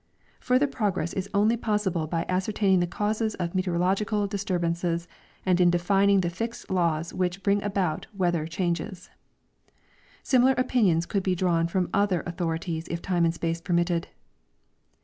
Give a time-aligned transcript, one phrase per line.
[0.39, 5.05] Further progress is only possiljle b}^ ascertaining the causes of meteorological disturb ances
[5.45, 7.43] and in defining the fixed laws which.
[7.43, 9.11] bring about weather changes.
[10.23, 14.05] Similar opinions could be drawn from other author ities if time and space permittted.